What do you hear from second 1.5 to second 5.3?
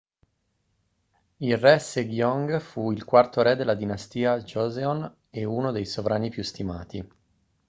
re sejong fu il quarto re della dinastia joseon